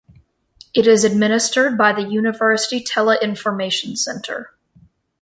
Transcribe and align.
It 0.73 0.87
is 0.87 1.03
administered 1.03 1.77
by 1.77 1.93
the 1.93 2.01
University 2.09 2.83
Teleinformation 2.83 3.95
Center. 3.95 4.55